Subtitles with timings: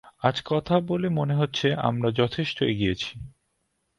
[0.23, 3.11] আজ কথা বলে মনে হচ্ছে, আমরা যথেষ্ট এগিয়েছি!